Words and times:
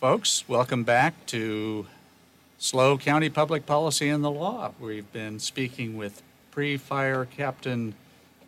Folks, 0.00 0.48
welcome 0.48 0.82
back 0.82 1.26
to 1.26 1.86
SLO 2.56 2.96
County 2.96 3.28
Public 3.28 3.66
Policy 3.66 4.08
and 4.08 4.24
the 4.24 4.30
Law. 4.30 4.72
We've 4.80 5.12
been 5.12 5.38
speaking 5.38 5.94
with 5.94 6.22
pre-fire 6.50 7.26
captain 7.26 7.92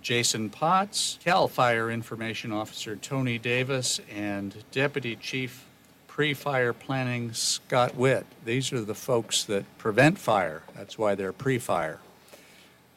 Jason 0.01 0.48
Potts, 0.48 1.19
CAL 1.23 1.48
FIRE 1.48 1.91
Information 1.91 2.52
Officer 2.52 2.96
Tony 2.96 3.37
Davis, 3.37 4.01
and 4.11 4.65
Deputy 4.70 5.15
Chief 5.15 5.66
Pre-Fire 6.09 6.73
Planning 6.73 7.34
Scott 7.34 7.96
Witt. 7.96 8.25
These 8.46 8.73
are 8.73 8.80
the 8.80 8.95
folks 8.95 9.45
that 9.45 9.66
prevent 9.77 10.19
fire. 10.19 10.62
That's 10.75 10.97
why 10.97 11.14
they're 11.14 11.34
pre-fire. 11.34 11.98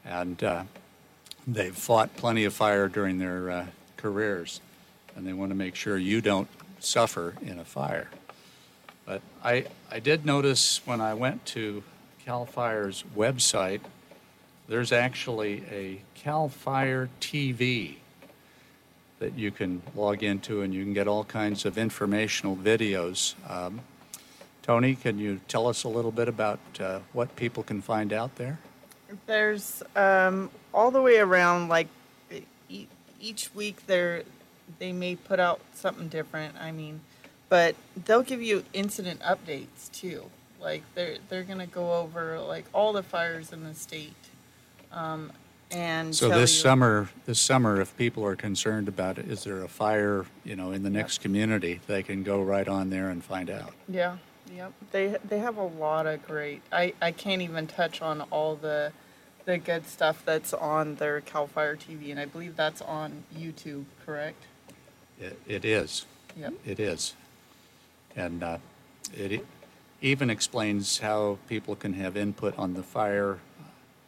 And 0.06 0.42
uh, 0.42 0.64
they've 1.46 1.76
fought 1.76 2.16
plenty 2.16 2.46
of 2.46 2.54
fire 2.54 2.88
during 2.88 3.18
their 3.18 3.52
uh, 3.52 3.66
careers, 3.98 4.62
and 5.14 5.28
they 5.28 5.34
want 5.34 5.52
to 5.52 5.56
make 5.56 5.76
sure 5.76 5.98
you 5.98 6.22
don't 6.22 6.48
suffer 6.80 7.34
in 7.42 7.60
a 7.60 7.66
fire. 7.66 8.08
But 9.06 9.22
I, 9.44 9.66
I 9.92 10.00
did 10.00 10.26
notice 10.26 10.82
when 10.86 11.00
I 11.00 11.14
went 11.14 11.46
to 11.48 11.84
CAL 12.26 12.46
FIRE's 12.46 13.04
website, 13.16 13.82
there's 14.68 14.92
actually 14.92 15.64
a 15.72 16.02
CAL 16.16 16.50
FIRE 16.50 17.10
TV 17.22 17.98
that 19.20 19.38
you 19.38 19.52
can 19.52 19.82
log 19.96 20.24
into, 20.24 20.62
and 20.62 20.74
you 20.74 20.84
can 20.84 20.94
get 20.94 21.08
all 21.08 21.24
kinds 21.24 21.66
of 21.66 21.78
informational 21.78 22.56
videos. 22.56 23.36
Um, 23.50 23.82
Tony, 24.64 24.96
can 24.96 25.20
you 25.20 25.40
tell 25.48 25.68
us 25.68 25.84
a 25.84 25.88
little 25.88 26.12
bit 26.12 26.28
about 26.28 26.60
uh, 26.80 27.00
what 27.14 27.36
people 27.36 27.62
can 27.62 27.82
find 27.82 28.12
out 28.12 28.36
there? 28.36 28.60
There's 29.28 29.84
um, 29.96 30.50
all 30.74 30.90
the 30.90 31.02
way 31.02 31.20
around, 31.20 31.70
like 31.70 31.88
each 33.20 33.54
week, 33.54 33.86
there 33.88 34.24
they 34.80 34.92
may 34.92 35.16
put 35.16 35.40
out 35.40 35.60
something 35.74 36.08
different. 36.08 36.56
I 36.60 36.72
mean, 36.72 37.02
but 37.50 37.76
they'll 38.06 38.24
give 38.24 38.42
you 38.42 38.64
incident 38.74 39.22
updates 39.22 39.92
too. 39.92 40.24
Like 40.60 40.84
they're 40.96 41.18
they're 41.30 41.44
gonna 41.44 41.68
go 41.68 41.94
over 41.94 42.40
like 42.40 42.66
all 42.74 42.94
the 42.94 43.04
fires 43.04 43.52
in 43.54 43.64
the 43.64 43.76
state, 43.76 44.14
um, 44.92 45.32
and 45.72 46.16
So 46.16 46.30
this 46.30 46.56
you- 46.56 46.62
summer, 46.62 47.10
this 47.26 47.40
summer, 47.40 47.80
if 47.82 47.96
people 47.98 48.26
are 48.26 48.36
concerned 48.36 48.88
about 48.88 49.18
it, 49.18 49.30
is 49.30 49.44
there 49.44 49.64
a 49.64 49.68
fire, 49.68 50.26
you 50.44 50.56
know, 50.56 50.72
in 50.72 50.84
the 50.84 50.90
next 50.90 51.22
community, 51.22 51.82
they 51.88 52.02
can 52.04 52.24
go 52.24 52.42
right 52.42 52.68
on 52.68 52.90
there 52.90 53.10
and 53.10 53.24
find 53.24 53.50
out. 53.50 53.74
Yeah, 53.88 54.18
yep. 54.52 54.72
They 54.92 55.18
they 55.28 55.40
have 55.40 55.58
a 55.58 55.64
lot 55.64 56.08
of 56.08 56.26
great. 56.26 56.62
I 56.72 56.94
I 57.02 57.12
can't 57.12 57.42
even 57.44 57.68
touch 57.68 58.02
on 58.02 58.22
all 58.32 58.56
the 58.56 58.92
the 59.46 59.60
good 59.60 59.86
stuff 59.88 60.24
that's 60.26 60.52
on 60.56 60.96
their 60.96 61.22
Cal 61.22 61.46
Fire 61.46 61.76
TV, 61.76 62.10
and 62.10 62.20
I 62.20 62.26
believe 62.26 62.56
that's 62.56 62.82
on 62.82 63.24
YouTube. 63.38 63.86
Correct? 64.04 64.42
It, 65.22 65.40
it 65.48 65.64
is. 65.64 66.08
Yep. 66.36 66.54
It 66.66 66.80
is. 66.80 67.14
And 68.16 68.44
uh, 68.44 68.58
it 69.14 69.32
e- 69.32 69.42
even 70.02 70.30
explains 70.30 71.00
how 71.00 71.38
people 71.50 71.76
can 71.76 71.94
have 71.94 72.16
input 72.16 72.58
on 72.58 72.74
the 72.74 72.84
fire 72.84 73.40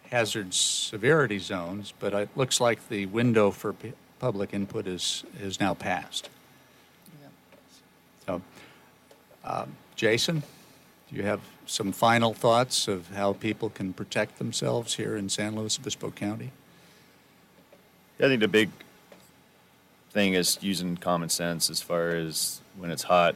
hazard 0.09 0.53
severity 0.53 1.39
zones, 1.39 1.93
but 1.99 2.13
it 2.13 2.29
looks 2.35 2.61
like 2.61 2.87
the 2.89 3.05
window 3.07 3.51
for 3.51 3.73
pu- 3.73 3.93
public 4.19 4.53
input 4.53 4.87
is, 4.87 5.23
is 5.41 5.59
now 5.59 5.73
passed. 5.73 6.29
Yep. 7.21 7.31
So, 8.25 8.41
um, 9.43 9.75
Jason, 9.95 10.43
do 11.09 11.15
you 11.15 11.23
have 11.23 11.41
some 11.65 11.91
final 11.91 12.33
thoughts 12.33 12.87
of 12.87 13.09
how 13.09 13.33
people 13.33 13.69
can 13.69 13.93
protect 13.93 14.37
themselves 14.37 14.95
here 14.95 15.17
in 15.17 15.29
San 15.29 15.55
Luis 15.55 15.77
Obispo 15.77 16.11
County? 16.11 16.51
I 18.19 18.23
think 18.23 18.39
the 18.39 18.47
big 18.47 18.69
thing 20.11 20.33
is 20.33 20.57
using 20.61 20.97
common 20.97 21.29
sense 21.29 21.69
as 21.69 21.81
far 21.81 22.09
as 22.09 22.61
when 22.77 22.89
it's 22.89 23.03
hot, 23.03 23.35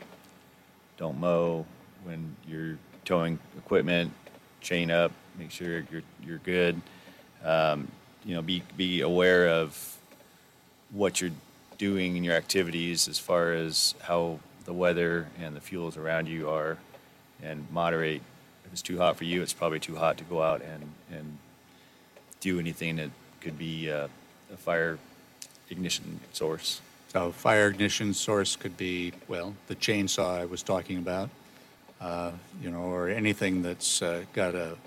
don't 1.01 1.19
mow. 1.19 1.65
When 2.03 2.35
you're 2.47 2.77
towing 3.05 3.39
equipment, 3.57 4.13
chain 4.61 4.91
up, 4.91 5.11
make 5.37 5.49
sure 5.49 5.83
you're 5.91 6.03
you're 6.23 6.37
good. 6.37 6.79
Um, 7.43 7.87
you 8.23 8.35
know, 8.35 8.43
be 8.43 8.61
be 8.77 9.01
aware 9.01 9.49
of 9.49 9.97
what 10.91 11.19
you're 11.19 11.31
doing 11.79 12.17
in 12.17 12.23
your 12.23 12.35
activities 12.35 13.07
as 13.07 13.17
far 13.17 13.53
as 13.53 13.95
how 14.01 14.39
the 14.65 14.73
weather 14.73 15.27
and 15.41 15.55
the 15.55 15.61
fuels 15.61 15.97
around 15.97 16.27
you 16.27 16.47
are, 16.47 16.77
and 17.41 17.65
moderate. 17.71 18.21
If 18.65 18.71
it's 18.71 18.83
too 18.83 18.99
hot 18.99 19.17
for 19.17 19.23
you, 19.23 19.41
it's 19.41 19.53
probably 19.53 19.79
too 19.79 19.95
hot 19.95 20.17
to 20.19 20.23
go 20.23 20.43
out 20.43 20.61
and 20.61 20.83
and 21.11 21.39
do 22.41 22.59
anything 22.59 22.97
that 22.97 23.09
could 23.41 23.57
be 23.57 23.91
uh, 23.91 24.07
a 24.53 24.57
fire 24.57 24.99
ignition 25.71 26.19
source. 26.31 26.79
So 27.11 27.33
fire 27.33 27.67
ignition 27.67 28.13
source 28.13 28.55
could 28.55 28.77
be, 28.77 29.11
well, 29.27 29.53
the 29.67 29.75
chainsaw 29.75 30.39
I 30.39 30.45
was 30.45 30.63
talking 30.63 30.97
about, 30.97 31.29
uh, 31.99 32.31
you 32.63 32.71
know, 32.71 32.83
or 32.83 33.09
anything 33.09 33.61
that's 33.61 34.01
uh, 34.01 34.23
got 34.31 34.55
a, 34.55 34.77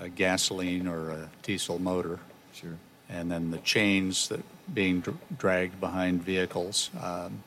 a 0.00 0.08
gasoline 0.08 0.88
or 0.88 1.10
a 1.10 1.28
diesel 1.42 1.78
motor. 1.78 2.18
Sure. 2.54 2.78
And 3.10 3.30
then 3.30 3.50
the 3.50 3.58
chains 3.58 4.28
that 4.28 4.40
being 4.72 5.00
dr- 5.00 5.18
dragged 5.36 5.78
behind 5.80 6.22
vehicles. 6.22 6.88
Um, 6.98 7.42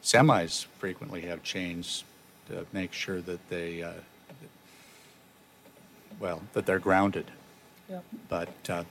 semis 0.00 0.66
frequently 0.78 1.22
have 1.22 1.42
chains 1.42 2.04
to 2.50 2.64
make 2.72 2.92
sure 2.92 3.20
that 3.20 3.48
they, 3.48 3.82
uh, 3.82 3.94
well, 6.20 6.40
that 6.52 6.66
they're 6.66 6.78
grounded. 6.78 7.26
Yep. 7.88 8.04
But 8.28 8.70
uh, 8.70 8.84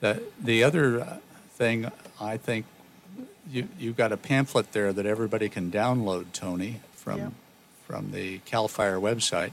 the, 0.00 0.24
the 0.42 0.64
other 0.64 1.02
uh, 1.02 1.16
thing, 1.50 1.88
I 2.20 2.36
think, 2.36 2.66
you, 3.50 3.68
you've 3.78 3.96
got 3.96 4.12
a 4.12 4.16
pamphlet 4.16 4.72
there 4.72 4.92
that 4.92 5.06
everybody 5.06 5.48
can 5.48 5.70
download, 5.70 6.26
Tony, 6.32 6.80
from, 6.94 7.18
Yeah. 7.18 7.28
from 7.86 8.12
the 8.12 8.38
CAL 8.40 8.68
FIRE 8.68 8.98
website. 8.98 9.52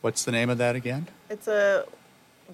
What's 0.00 0.24
the 0.24 0.32
name 0.32 0.48
of 0.50 0.58
that 0.58 0.76
again? 0.76 1.08
It's 1.28 1.48
a 1.48 1.84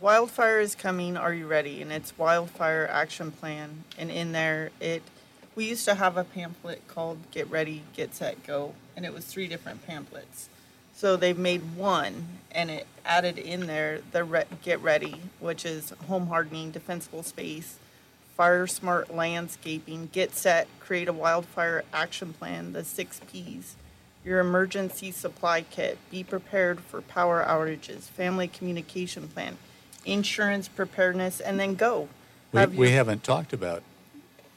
wildfire 0.00 0.60
is 0.60 0.74
coming. 0.74 1.16
Are 1.16 1.32
you 1.32 1.46
ready? 1.46 1.80
And 1.82 1.92
it's 1.92 2.16
wildfire 2.18 2.88
action 2.90 3.30
plan. 3.30 3.84
And 3.98 4.10
in 4.10 4.32
there, 4.32 4.70
it 4.80 5.02
we 5.54 5.66
used 5.68 5.84
to 5.84 5.94
have 5.94 6.16
a 6.16 6.24
pamphlet 6.24 6.86
called 6.88 7.18
Get 7.30 7.48
Ready, 7.48 7.84
Get 7.94 8.12
Set, 8.14 8.44
Go, 8.44 8.74
and 8.96 9.04
it 9.04 9.12
was 9.14 9.24
three 9.24 9.46
different 9.46 9.86
pamphlets. 9.86 10.48
So 10.96 11.16
they've 11.16 11.38
made 11.38 11.76
one, 11.76 12.26
and 12.50 12.70
it 12.70 12.86
added 13.04 13.38
in 13.38 13.66
there 13.68 14.00
the 14.10 14.24
re- 14.24 14.44
Get 14.64 14.80
Ready, 14.80 15.20
which 15.38 15.64
is 15.64 15.90
home 16.08 16.26
hardening, 16.26 16.72
defensible 16.72 17.22
space, 17.22 17.76
fire 18.36 18.66
smart 18.66 19.14
landscaping, 19.14 20.08
Get 20.12 20.34
Set, 20.34 20.68
create 20.80 21.08
a 21.08 21.12
wildfire 21.12 21.84
action 21.92 22.32
plan, 22.32 22.72
the 22.72 22.84
six 22.84 23.20
Ps 23.20 23.76
your 24.24 24.40
emergency 24.40 25.10
supply 25.10 25.62
kit, 25.62 25.98
be 26.10 26.24
prepared 26.24 26.80
for 26.80 27.02
power 27.02 27.44
outages, 27.46 28.02
family 28.02 28.48
communication 28.48 29.28
plan, 29.28 29.58
insurance 30.04 30.66
preparedness, 30.66 31.40
and 31.40 31.60
then 31.60 31.74
go. 31.74 32.08
We, 32.52 32.60
Have 32.60 32.74
we 32.74 32.90
haven't 32.92 33.22
talked 33.22 33.52
about 33.52 33.82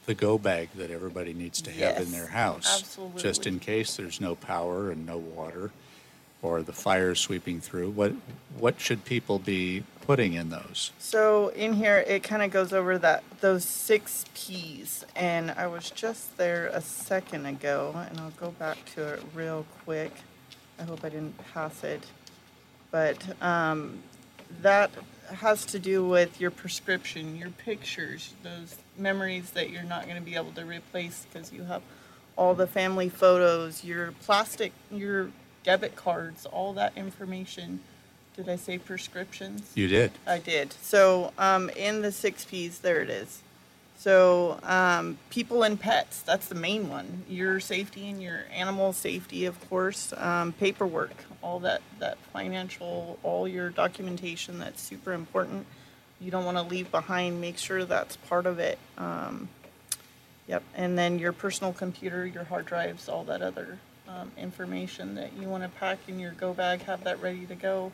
the 0.06 0.14
go 0.14 0.38
bag 0.38 0.70
that 0.76 0.90
everybody 0.90 1.34
needs 1.34 1.60
to 1.62 1.70
have 1.70 2.00
in 2.00 2.10
their 2.10 2.28
house. 2.28 2.98
Just 3.16 3.46
in 3.46 3.60
case 3.60 3.96
there's 3.96 4.22
no 4.22 4.34
power 4.34 4.90
and 4.90 5.04
no 5.04 5.18
water 5.18 5.70
or 6.42 6.62
the 6.62 6.72
fire 6.72 7.14
sweeping 7.14 7.60
through. 7.60 7.90
What, 7.90 8.12
what 8.58 8.80
should 8.80 9.04
people 9.04 9.38
be 9.38 9.84
putting 10.02 10.34
in 10.34 10.50
those? 10.50 10.92
So 10.98 11.48
in 11.48 11.74
here, 11.74 11.98
it 12.06 12.22
kind 12.22 12.42
of 12.42 12.50
goes 12.50 12.72
over 12.72 12.98
that 12.98 13.22
those 13.40 13.64
six 13.64 14.24
Ps, 14.34 15.04
and 15.16 15.50
I 15.52 15.66
was 15.66 15.90
just 15.90 16.36
there 16.36 16.68
a 16.68 16.80
second 16.80 17.46
ago, 17.46 17.94
and 18.08 18.18
I'll 18.20 18.30
go 18.30 18.50
back 18.52 18.78
to 18.94 19.14
it 19.14 19.22
real 19.34 19.66
quick. 19.84 20.12
I 20.78 20.84
hope 20.84 21.04
I 21.04 21.08
didn't 21.08 21.36
pass 21.52 21.82
it, 21.82 22.04
but 22.90 23.22
um, 23.42 23.98
that 24.62 24.90
has 25.34 25.64
to 25.66 25.78
do 25.78 26.06
with 26.06 26.40
your 26.40 26.50
prescription, 26.50 27.36
your 27.36 27.50
pictures, 27.50 28.34
those 28.42 28.76
memories 28.96 29.50
that 29.50 29.70
you're 29.70 29.82
not 29.82 30.04
going 30.04 30.16
to 30.16 30.22
be 30.22 30.36
able 30.36 30.52
to 30.52 30.64
replace 30.64 31.26
because 31.30 31.52
you 31.52 31.64
have 31.64 31.82
all 32.36 32.54
the 32.54 32.66
family 32.66 33.08
photos, 33.08 33.84
your 33.84 34.12
plastic, 34.22 34.72
your 34.90 35.30
debit 35.68 35.94
cards, 35.94 36.46
all 36.46 36.72
that 36.72 36.96
information. 36.96 37.78
Did 38.34 38.48
I 38.48 38.56
say 38.56 38.78
prescriptions? 38.78 39.70
You 39.74 39.86
did. 39.86 40.12
I 40.26 40.38
did. 40.38 40.72
So 40.72 41.34
um, 41.36 41.68
in 41.76 42.00
the 42.00 42.10
six 42.10 42.46
Ps, 42.46 42.78
there 42.78 43.02
it 43.02 43.10
is. 43.10 43.42
So 43.98 44.60
um, 44.62 45.18
people 45.28 45.64
and 45.64 45.78
pets, 45.78 46.22
that's 46.22 46.46
the 46.48 46.54
main 46.54 46.88
one. 46.88 47.24
Your 47.28 47.60
safety 47.60 48.08
and 48.08 48.22
your 48.22 48.44
animal 48.50 48.94
safety, 48.94 49.44
of 49.44 49.68
course. 49.68 50.14
Um, 50.16 50.54
paperwork, 50.54 51.12
all 51.42 51.58
that, 51.60 51.82
that 51.98 52.16
financial, 52.32 53.18
all 53.22 53.46
your 53.46 53.68
documentation, 53.68 54.58
that's 54.58 54.80
super 54.80 55.12
important. 55.12 55.66
You 56.18 56.30
don't 56.30 56.46
want 56.46 56.56
to 56.56 56.62
leave 56.62 56.90
behind. 56.90 57.42
Make 57.42 57.58
sure 57.58 57.84
that's 57.84 58.16
part 58.16 58.46
of 58.46 58.58
it. 58.58 58.78
Um, 58.96 59.50
Yep, 60.46 60.62
and 60.74 60.96
then 60.96 61.18
your 61.18 61.32
personal 61.32 61.74
computer, 61.74 62.24
your 62.24 62.44
hard 62.44 62.64
drives, 62.64 63.06
all 63.06 63.22
that 63.24 63.42
other 63.42 63.78
um, 64.08 64.30
information 64.38 65.14
that 65.16 65.32
you 65.34 65.48
want 65.48 65.62
to 65.62 65.68
pack 65.68 65.98
in 66.08 66.18
your 66.18 66.32
go 66.32 66.52
bag, 66.54 66.82
have 66.82 67.04
that 67.04 67.20
ready 67.22 67.44
to 67.46 67.54
go 67.54 67.92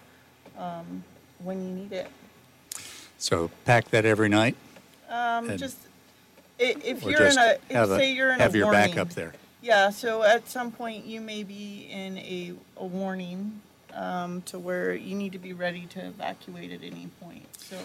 um, 0.59 1.03
when 1.43 1.63
you 1.67 1.75
need 1.75 1.93
it. 1.93 2.07
So 3.19 3.51
pack 3.65 3.91
that 3.91 4.05
every 4.05 4.29
night? 4.29 4.57
Um, 5.09 5.51
And- 5.51 5.59
just 5.59 5.77
i- 6.61 6.77
if 6.85 7.05
Or 7.05 7.11
you're 7.11 7.21
in 7.27 7.35
just 7.35 7.39
a, 7.39 7.59
have 7.75 7.91
if, 7.91 7.99
say 7.99 8.13
you're 8.13 8.31
in 8.31 8.41
Have 8.41 8.55
a 8.55 8.59
your 8.59 8.67
warning, 8.67 8.91
backup 8.91 9.11
there. 9.11 9.33
Yeah, 9.63 9.91
so 9.91 10.23
at 10.23 10.49
some 10.49 10.71
point 10.71 11.05
you 11.07 11.21
may 11.21 11.43
be 11.43 11.89
in 11.91 12.19
a, 12.19 12.53
a 12.77 12.85
warning 12.85 13.61
um, 13.95 14.43
to 14.43 14.59
where 14.59 14.93
you 14.95 15.15
need 15.15 15.33
to 15.33 15.39
be 15.39 15.53
ready 15.53 15.87
to 15.87 16.01
evacuate 16.07 16.71
at 16.73 16.83
any 16.83 17.09
point. 17.21 17.47
So 17.57 17.77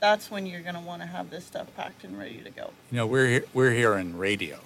that's 0.00 0.30
when 0.30 0.46
you're 0.46 0.62
going 0.62 0.74
to 0.74 0.80
want 0.80 1.00
to 1.02 1.06
have 1.06 1.30
this 1.30 1.44
stuff 1.44 1.68
packed 1.76 2.02
and 2.04 2.18
ready 2.18 2.38
to 2.40 2.50
go. 2.50 2.70
You 2.90 2.96
know, 2.98 3.06
we're, 3.06 3.28
he- 3.28 3.46
we're 3.54 3.70
hearing 3.72 4.18
radio. 4.18 4.58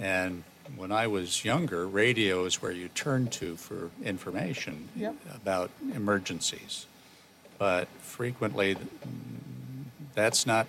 And 0.00 0.44
when 0.76 0.92
I 0.92 1.06
was 1.06 1.44
younger, 1.44 1.86
radio 1.86 2.44
is 2.44 2.60
where 2.62 2.72
you 2.72 2.88
turn 2.88 3.28
to 3.28 3.56
for 3.56 3.90
information 4.02 4.88
Yep. 4.96 5.14
about 5.34 5.70
emergencies. 5.94 6.86
But 7.58 7.88
frequently, 8.00 8.76
that's 10.14 10.46
not 10.46 10.66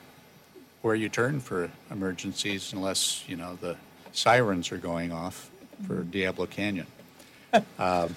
where 0.81 0.95
you 0.95 1.09
turn 1.09 1.39
for 1.39 1.71
emergencies 1.89 2.73
unless, 2.73 3.23
you 3.27 3.35
know, 3.37 3.57
the 3.61 3.77
sirens 4.11 4.71
are 4.71 4.77
going 4.77 5.11
off 5.11 5.49
for 5.87 6.03
Diablo 6.03 6.45
Canyon. 6.45 6.87
Um, 7.77 8.15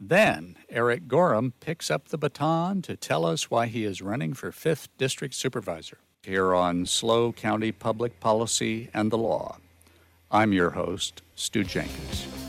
Then 0.00 0.56
Eric 0.68 1.06
Gorham 1.06 1.52
picks 1.60 1.88
up 1.88 2.08
the 2.08 2.18
baton 2.18 2.82
to 2.82 2.96
tell 2.96 3.24
us 3.24 3.48
why 3.48 3.66
he 3.66 3.84
is 3.84 4.02
running 4.02 4.34
for 4.34 4.50
5th 4.50 4.88
District 4.98 5.34
Supervisor. 5.34 5.98
Here 6.24 6.52
on 6.52 6.84
SLO 6.84 7.30
County 7.30 7.70
Public 7.70 8.18
Policy 8.18 8.90
and 8.92 9.12
the 9.12 9.18
Law. 9.18 9.58
I'm 10.32 10.52
your 10.52 10.70
host, 10.70 11.22
Stu 11.36 11.62
Jenkins. 11.62 12.39